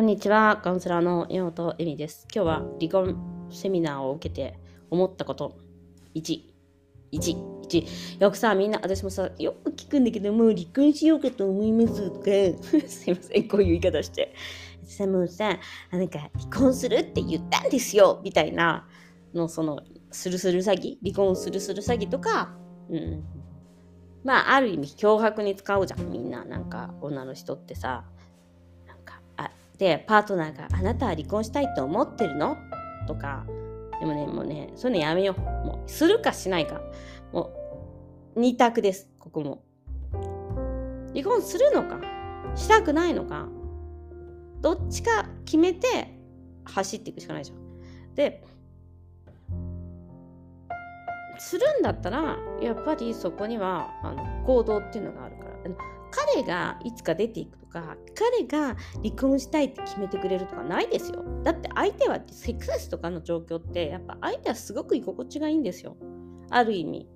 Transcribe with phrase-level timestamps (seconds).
[0.00, 2.26] こんにちは、カウンセラーの山本恵美です。
[2.34, 4.58] 今日は離婚セミナーを受けて
[4.88, 5.58] 思ったこと
[6.14, 6.40] 1、
[7.12, 7.36] 1、
[7.68, 8.18] 1。
[8.18, 12.24] よくさ、みんな、私もさ、よく聞くんだけど、もう離婚しようかと思いますとか、
[12.88, 14.32] すいません、こういう言い方して。
[14.84, 15.58] さ、もうさ、
[15.92, 18.88] なんか、離婚するって言ったんですよみたいな
[19.34, 22.56] の、その、するする詐欺離婚するする詐欺とか、
[22.88, 23.22] うん。
[24.24, 26.46] まあ、ある意味、脅迫に使うじゃん、みんな。
[26.46, 28.06] なんか、女の人ってさ。
[29.80, 32.58] で、パートナーがあなたは離婚したいと思ってるの？
[33.08, 33.46] とか、
[33.98, 35.40] でもね、もうね、そういうのやめよう。
[35.40, 36.82] もう、するかしないか。
[37.32, 37.50] も
[38.36, 39.62] う、二択です、ここも。
[41.14, 41.98] 離婚するのか、
[42.54, 43.48] したくないのか、
[44.60, 46.14] どっちか決めて
[46.66, 48.14] 走っていくしかないじゃん。
[48.14, 48.44] で、
[51.38, 55.50] するんだったら、やっぱりそこにはあの行動っていうのがあるから。
[56.10, 61.24] 彼がいつか出ていくとか、彼が離婚したいって決めてくれるとかないですよ。
[61.42, 65.96] だって相手はセックスとかの状況って、やっぱ相手はすごく居心地がいいんですよ。
[66.50, 67.08] ある意味。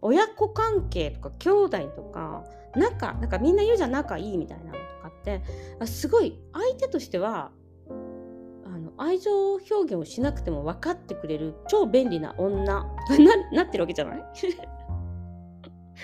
[0.00, 5.42] 親子関係とか兄弟とか、仲、なんかみんな言うじゃん、仲いいみたいなのとかって、
[5.86, 7.52] すごい相手としては、
[8.64, 12.86] あの愛情表現をしなくても分かってくれる超便利な女 な
[13.52, 14.24] なってるわけじゃない？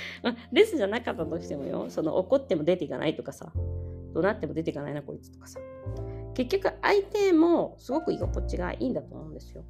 [0.23, 3.53] まあ、レスじゃなかったとしてもよ、その怒っても出ていかないとかさ、
[4.15, 5.61] 怒鳴っても出ていかないな、こいつとかさ。
[6.35, 9.65] 結局、相手もすごく居心地がいいんだと思うんですよ。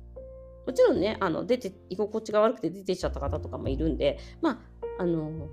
[0.66, 5.48] もちろんね、あの出て居心地が悪くて出てきちゃった方とかもいるんで、まあ、あの、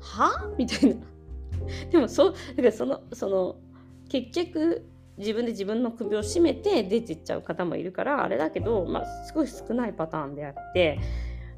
[0.00, 0.52] は？
[0.58, 0.96] みたいな。
[1.90, 3.56] でも、そう、だからその、その、
[4.08, 4.84] 結局、
[5.18, 10.98] 自分で自分の首を絞めて出てっちゃう方もいるから、あれだけど、まあ、すごい少ないパターンであって、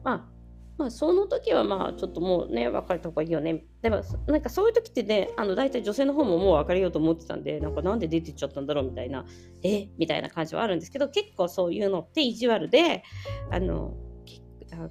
[0.04, 0.38] まあ、
[0.78, 9.26] まあ、その時はまあちょっともうね別れた方がいいよねでもなんかそういう時ってねあの大体女性の方ももう別れようと思ってたんでなんかなんで出てっちゃったんだろうみたいな
[9.62, 9.88] え？
[9.98, 13.02] みたいな感じはあるんですけど結構そういうのって意地悪で
[13.50, 13.94] あの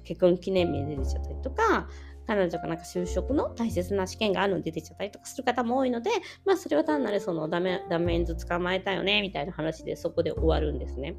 [0.04, 1.88] 結婚記念日で出てちゃったりとか
[2.26, 6.10] 彼女がなんか就職の大切な試験があるので出てちゃったりとかする方も多いので、
[6.44, 11.16] まあそれは単なるそのダメ、ダメンズ捕まえたよね、みたいな話でそこで終わるんですね。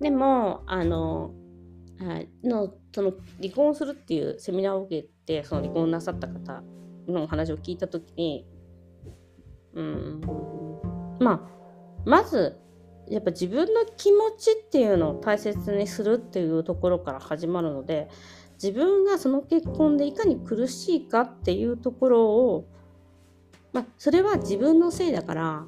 [0.00, 1.34] でも、あの、
[2.42, 6.62] のその離婚するっていうセミナーを受けてその離婚なさった方
[7.06, 8.46] のお話を聞いた時に
[9.74, 10.20] うん。
[11.20, 11.40] まあ
[12.04, 12.58] まず
[13.08, 18.08] やっぱ自分の気持ちっていうのを大切にするっていうところから始まるので
[18.54, 22.68] 自分がその結婚でいかに苦しいかっていうところを
[23.72, 25.66] まあそれは自分のせいだから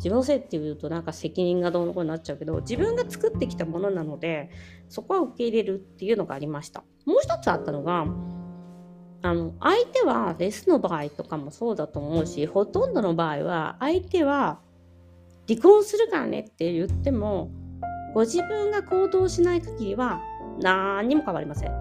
[0.00, 4.50] 自分のせいっていうとなんか責任がどうのこうになっちゃうけど自分が作ってきたものなので
[4.88, 6.82] そこは受け入れるっていうのがありました。
[7.04, 8.06] もう一つあったのが
[9.22, 14.60] あの相手はレスの場合とかもそうだと思うしほとんどの場合は相手は
[15.46, 17.50] 離婚するからねって言っても
[18.14, 20.20] ご自分が行動しない限りは
[20.60, 21.72] 何にも変わりません。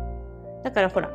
[0.64, 1.10] だからほら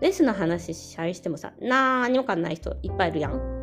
[0.00, 3.55] レスの話し合いしてもさ何にも変わんない人いっぱいいるやん。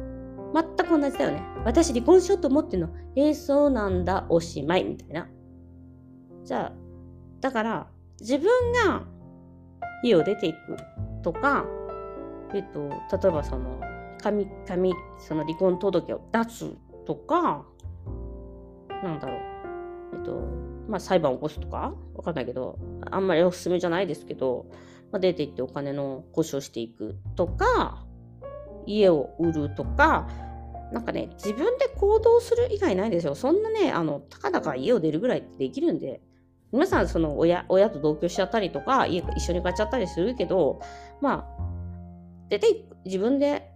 [0.53, 1.41] 全く同じだよね。
[1.65, 2.89] 私離婚しようと思ってんの。
[3.15, 5.27] えー、そうなんだ、おしまい、みたいな。
[6.43, 6.73] じゃあ、
[7.41, 7.87] だから、
[8.19, 9.03] 自分が
[10.03, 10.77] 家を出ていく
[11.23, 11.65] とか、
[12.53, 13.81] えっと、例えばその、
[14.21, 16.69] 紙、紙、その離婚届を出す
[17.05, 17.65] とか、
[19.03, 19.37] なんだろう。
[20.13, 20.31] えっと、
[20.87, 22.77] まあ裁判を起こすとかわかんないけど、
[23.09, 24.67] あんまりおすすめじゃないですけど、
[25.11, 28.05] まあ、出て行ってお金の交渉していくとか、
[28.85, 30.27] 家を売るとか、
[30.91, 33.35] なんかね、自分で行動する以外ないんですよ。
[33.35, 36.21] そんなね、あの、たかだか家を出るぐらいってできるんで、
[36.71, 40.81] 皆さん、その親、親と同居しちゃったりとか、家一緒に買っちゃったりするけど、
[41.21, 41.63] まあ、
[42.49, 43.69] 出て、自分で、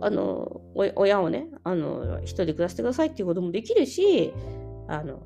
[0.00, 4.32] あの、親をね、あの、一人で暮らしてくださいっていうこともできるし、
[4.88, 5.20] あの、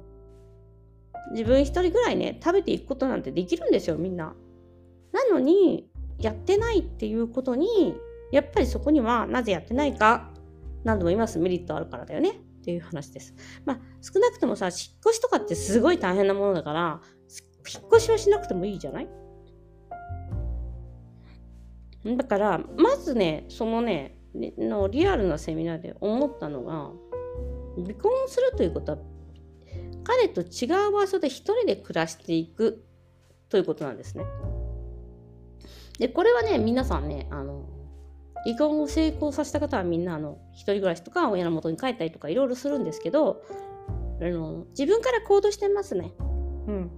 [1.33, 4.35] 自分一人ぐらいね、食べていくことなんてできるんですよ、みんな。
[5.13, 5.89] なのに、
[6.19, 7.95] やってないっていうことに、
[8.33, 10.33] やっぱりそこにはなぜやってないか、
[10.83, 12.33] 何度も言います、メリットあるからだよねっ
[12.65, 13.35] ていう話です。
[13.65, 14.75] まあ、少なくともさ、引っ
[15.07, 17.01] 越しとかってすごい大変なものだから、
[17.73, 19.09] 引っ越しはしなくてもいいじゃない？
[22.17, 26.91] だから、まずね、そのね、のリアルなセミナーで思ったのが、
[27.77, 28.99] 離婚するということは、
[30.03, 32.85] 彼と違う場所で一人で暮らしていく
[33.49, 34.25] ということなんですね。
[35.99, 37.69] で、これはね、皆さんね、あの、
[38.45, 43.43] 離婚を成功させた方はみんなあの一人暮らしとか親の元に帰ったりとかいろいろするんですけど
[44.21, 46.13] あの自分から行動してますね。
[46.67, 46.91] うん。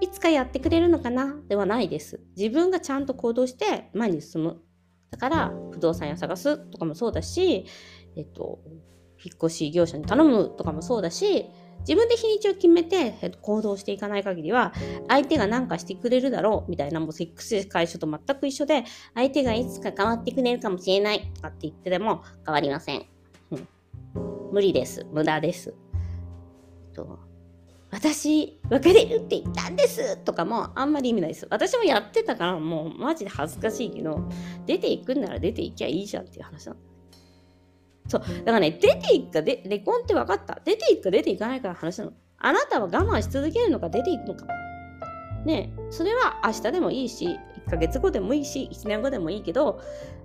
[0.00, 1.36] いつかやってくれるのかな？
[1.48, 2.20] ではないです。
[2.36, 4.60] 自分がちゃんと行動して前に進む。
[5.10, 7.66] だから不動産屋探すとかもそうだし、
[8.16, 8.60] えっと、
[9.22, 11.46] 引っ越し業者に頼むとかもそうだし、
[11.82, 14.72] 自分で日にちを決めて行動していかない限りは、
[15.08, 18.84] 相手が何かしてくれるだろうみたいな、もうセックス解消と全く一緒で、
[19.14, 23.06] 相手がいつか変わってくれるかもしれないとかって言ってでも変わりません。
[23.50, 23.68] うん、
[24.52, 25.06] 無理です。
[25.12, 25.74] 無駄です。
[26.94, 27.18] と
[27.90, 31.46] 私、別れるって言ったんですとかもあんまり意味ないです。
[31.50, 34.28] 私もやってたからもうマジで恥ずかしいけど、
[34.64, 36.76] 出ていくんなら出ていきゃいいじゃんっていう話なん。
[38.12, 38.20] そう。
[38.20, 40.60] だからね、出ていくかで、離婚って分かった。
[40.64, 42.12] 出ていくか出ていかないかの話なの。
[42.38, 44.46] あなたは我慢し続けるのか出ていくのか。
[45.44, 49.80] ねそれは明日でもいいし、1ヶ月後でもいいし、1年後でもいいけど、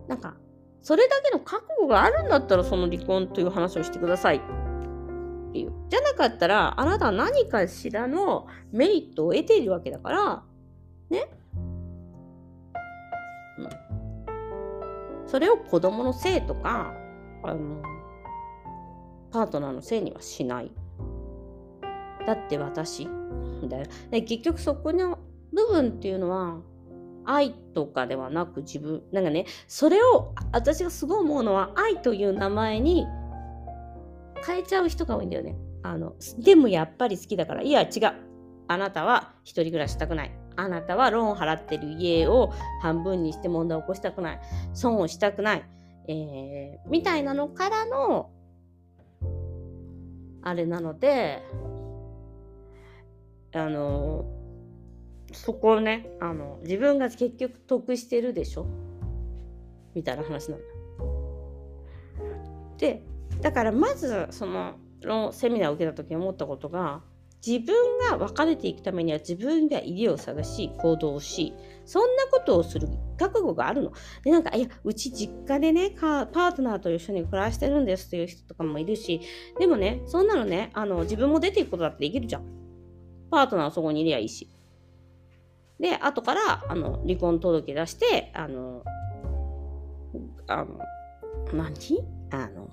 [0.07, 0.35] なんか、
[0.81, 4.41] それだけの覚悟があるんだったらその離婚という話をしてくださいっ
[5.53, 5.71] ていう。
[5.89, 10.43] じゃなかったら、あなたは何かしらのメリットを得ているわけだから、
[11.09, 11.29] ね。
[13.57, 13.69] うん。
[15.27, 16.93] それを子供のせいとか、
[17.47, 17.81] あの、
[19.31, 20.71] パートナーのせいにはしない。
[22.25, 23.07] だって私。
[23.67, 23.85] だよ。
[24.11, 25.17] で結局そこの
[25.53, 26.57] 部分っていうのは、
[27.25, 33.05] 愛とかではなく自分、なんかね、それを私がすごい思うのは、愛という名前に
[34.45, 35.55] 変えちゃう人が多いんだよね。
[35.83, 38.13] あの、でもやっぱり好きだから、いや違う。
[38.69, 40.31] あなたは一人暮らししたくない。
[40.55, 42.51] あなたはローン払ってる家を
[42.81, 44.39] 半分にして問題を起こしたくない。
[44.73, 45.63] 損をしたくない。
[46.07, 48.29] えー、みたいなのからの、
[50.41, 51.43] あれなので、
[53.53, 54.25] あの、
[55.33, 58.65] そこをね、あの、自分が結局得してるでしょ？
[59.93, 60.65] みたいな話なんだ。
[62.77, 63.03] で、
[63.41, 67.01] だからまずそののセミナーを受けた時に思ったことが
[67.45, 67.75] 自分
[68.09, 71.53] が別れていくためには自分が家を探し行動し
[71.85, 72.87] そんなことをする
[73.17, 73.91] 覚悟があるの。
[74.23, 79.21] でなんかいやうち実家でねパートナーと一緒に暮らしてるんですという人とかもいるし
[79.59, 82.43] でもねそんなのねあの自分も出ていくことだってできるじゃん。
[83.29, 84.49] パートナーはそこにいりゃいいし。
[85.79, 88.83] で後からあの離婚届出してあの
[90.47, 90.79] あの
[91.53, 91.73] 何
[92.31, 92.69] あの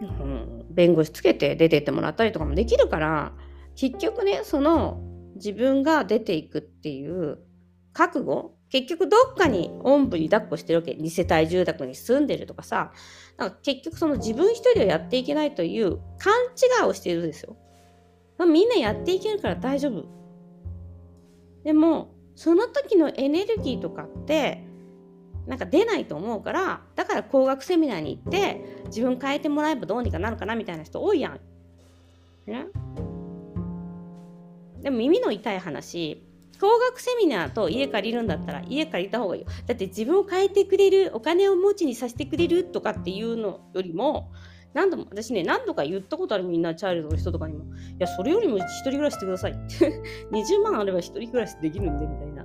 [0.00, 3.32] うん、弁護士つけて出てってもらったりとかもできるから
[3.76, 5.00] 結局ねその
[5.36, 7.38] 自分が出ていくっていう
[7.92, 8.54] 覚悟？
[8.70, 12.92] 結局どっかにおんぶに抱っこしてるわけ2世帯住宅に住んでるとかさ
[13.36, 16.32] なんか結局その自分一人ではやっていけないという勘
[16.80, 17.56] 違いをしているんですよ。
[18.38, 20.06] みんなやっていけるから大丈夫。
[21.62, 24.64] でもその時のエネルギーとかって
[25.46, 31.40] なんか出ないと思うからだから工学セミナーに行って自分変えてもらえばどうにかなるかなみたいな人多いやん。
[32.46, 32.66] ね、
[34.84, 36.22] でも耳の痛い話
[36.60, 39.48] 工学セミナーと家借りるんだったら家借りた方がいいよ。
[39.66, 44.30] だって自分を変えてくれるお金を持ちにさせてくれるとかっていうのよりも
[44.72, 47.66] 何度も私ね何度か言ったことあるみんなチャイルドの人とかにもい
[47.98, 50.00] やそれよりも一人暮らししてくださいって
[50.30, 52.44] 20万あれば一人暮らしできるんでみたいな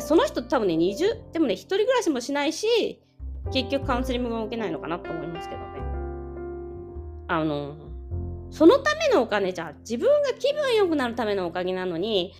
[0.00, 3.00] その人多分ね、20、でもね、一人暮らしもしないし、
[3.52, 5.66] 結局カウンセリングも受けないのかなと思いますけどね。
[7.28, 7.76] あの、
[8.50, 12.34] そのためのお金じゃ、自分が気分良くなるためのお金なのに、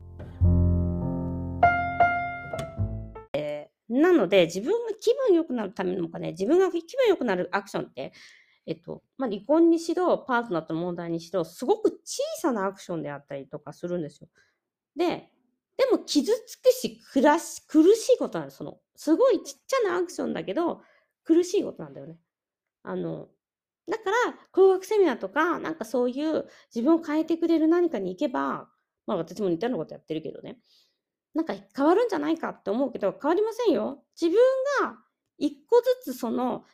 [3.32, 8.12] えー、なので、自分が気分良くなるためのお金、自分が気分良くなるアクションって、
[8.66, 14.28] えっと、まあ、離婚にしろ、パートナーと問題にしろ、すごく小さなアクションであったりとかするんですよ。
[14.96, 15.30] で、
[15.76, 18.58] でも傷つくし、苦し苦しいことなんです。
[18.58, 20.80] その、すごいちっちゃなアクションだけど、
[21.22, 22.18] 苦しいことなんだよね。
[22.82, 23.28] あの、
[23.88, 24.16] だから、
[24.52, 28.68] 工学セミナーとか、なんかそういう自分を変えてくれる何かに行けば、
[29.06, 30.58] まあ私も似たようなことやってるけどね。
[31.34, 34.02] なんか変わるんじゃないかって思うけど、変わりませんよ。
[34.20, 34.38] 自分
[34.82, 34.98] が
[35.38, 36.64] 一個ずつその、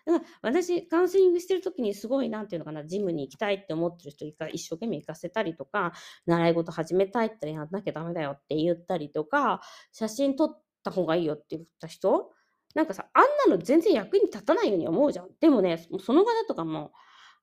[0.40, 5.92] 私、カウンセリングしてる時にすごい、なんていうのかな、ジムに行きたいって思ってる人一生懸命行かせたりとか、
[6.26, 9.60] 習い事始めたいってやんなきゃダメだよって言ったりとか、
[9.92, 12.30] 写真撮った方がいいよって言った人、
[12.74, 15.28] なんかさ、あんなの全然役に立たないように思うじゃん。
[15.40, 16.92] でもね、その方とかも、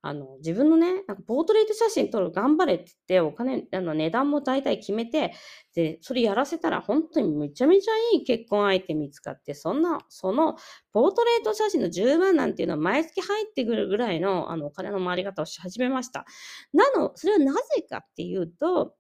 [0.02, 5.34] あの、自分のね、なんかポートレート写真撮る頑張れって言って、お金、あの、値段も大体決めて、
[5.76, 10.56] で、それやらせたら本当にめちゃめちゃいい結婚相手見つかって、そんな、その、
[10.94, 16.26] ポートレート写真の10万なんていうのは毎月入ってくるぐらいの、あの、お金の回り方をし始めました。
[16.74, 18.96] なの、それはなぜかっていうと、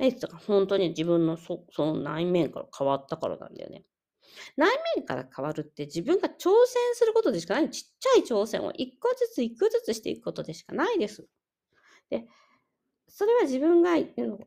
[0.00, 0.10] え、
[0.46, 3.84] 本当に自分のそその内面から変わったからなんだよね。
[4.56, 7.70] 内面から変わるって自分が挑戦することでしかない。
[7.70, 11.26] ちっちゃい挑戦を一個ずつ一個ずつしていくことでしかないです。
[12.10, 12.26] で、
[13.08, 13.92] それは自分が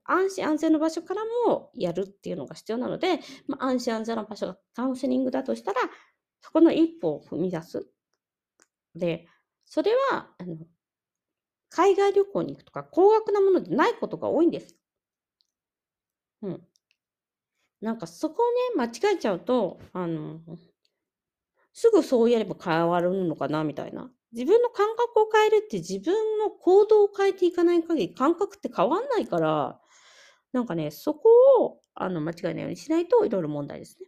[0.06, 5.82] 安心安全の場所からもやるっていうのが必要なので、まあ、安心安全の場所がカウンセリングだとしたら、
[6.42, 7.88] そこの一歩を踏み出す。
[8.96, 9.28] で、
[9.66, 10.58] それは、あの、
[11.70, 14.78] 海外旅行に行くとか、高額なものでないことが多いんです。
[16.42, 16.68] うん。
[17.84, 18.44] なんかそこ
[18.76, 20.40] をね、間違えちゃうと、あの、
[21.74, 24.10] すぐそうやれば変わるのかなみたいな。
[24.32, 29.82] 自分の感覚を変えるって自分の行動を変えていかない限り感覚って変わんないから、
[30.54, 34.08] なんかね、そこをあの間違えないようにしないといろいろ問題ですね。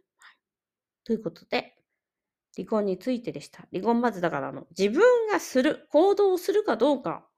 [1.04, 1.74] ということで、
[2.56, 3.68] 離婚についてでした。
[3.74, 7.28] 離婚まずだからの自分がする、行動をするかどうか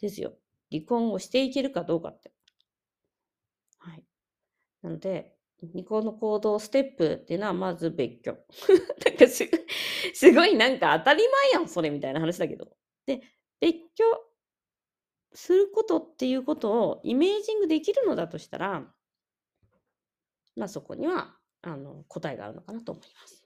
[0.00, 0.32] ですよ。
[0.70, 2.32] 離婚をしていけるかどうかって。
[3.78, 4.04] はい。
[4.80, 5.36] なので、
[5.74, 8.32] ニコの行動ステップっていうのはまず別居。
[9.04, 9.60] なんかすごい、
[10.14, 12.68] すごいなんか当たり前やん、それみたいな話だけど。
[13.06, 13.22] で、
[13.60, 14.04] 別居
[15.34, 18.92] することっていうことをイメージングできるのだとしたら、
[20.56, 23.41] まあそこにはあの答えがあるのかなと思います。